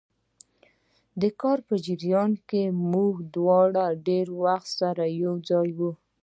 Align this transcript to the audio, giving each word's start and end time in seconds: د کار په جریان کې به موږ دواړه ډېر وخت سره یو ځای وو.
د 1.21 1.23
کار 1.41 1.59
په 1.67 1.75
جریان 1.85 2.31
کې 2.49 2.63
به 2.71 2.77
موږ 2.91 3.13
دواړه 3.35 3.85
ډېر 4.07 4.27
وخت 4.43 4.67
سره 4.79 5.03
یو 5.23 5.33
ځای 5.49 5.69
وو. 5.77 5.91